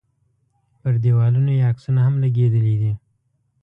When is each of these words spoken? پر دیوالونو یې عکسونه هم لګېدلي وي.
پر 0.81 0.93
دیوالونو 1.03 1.51
یې 1.57 1.67
عکسونه 1.71 1.99
هم 2.05 2.15
لګېدلي 2.23 2.75
وي. 2.81 2.93